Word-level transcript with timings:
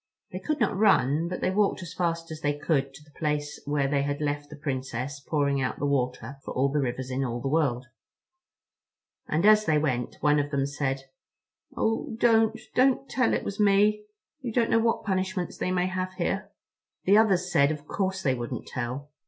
They 0.31 0.39
could 0.39 0.59
not 0.59 0.75
run, 0.75 1.27
but 1.27 1.41
they 1.41 1.51
walked 1.51 1.83
as 1.83 1.93
fast 1.93 2.31
as 2.31 2.41
they 2.41 2.57
could 2.57 2.91
to 2.95 3.03
the 3.03 3.11
place 3.19 3.61
where 3.65 3.87
they 3.87 4.01
had 4.01 4.19
left 4.19 4.49
the 4.49 4.55
Princess 4.55 5.19
pouring 5.19 5.61
out 5.61 5.77
the 5.77 5.85
water 5.85 6.37
for 6.43 6.55
all 6.55 6.69
the 6.69 6.79
rivers 6.79 7.11
in 7.11 7.23
all 7.23 7.39
the 7.39 7.47
world. 7.47 7.85
And 9.27 9.45
as 9.45 9.65
they 9.65 9.77
went, 9.77 10.15
one 10.19 10.39
of 10.39 10.49
them 10.49 10.65
said, 10.65 11.03
"Oh 11.77 12.15
don't, 12.19 12.59
don't 12.73 13.07
tell 13.07 13.31
it 13.35 13.43
was 13.45 13.59
me. 13.59 14.05
You 14.41 14.51
don't 14.51 14.71
know 14.71 14.79
what 14.79 15.05
punishments 15.05 15.59
they 15.59 15.69
may 15.69 15.85
have 15.85 16.13
here." 16.15 16.49
The 17.03 17.19
others 17.19 17.51
said 17.51 17.69
of 17.69 17.85
course 17.85 18.23
they 18.23 18.33
wouldn't 18.33 18.65
tell. 18.65 19.11